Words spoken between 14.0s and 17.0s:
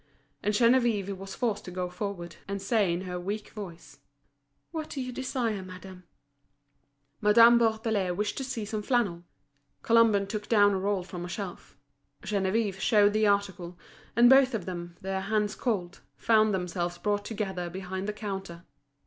and both of them, their hands cold, found themselves